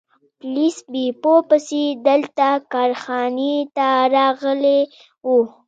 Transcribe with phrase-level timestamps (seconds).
[0.39, 4.79] پولیس بیپو پسې دلته کارخانې ته راغلي
[5.27, 5.39] وو.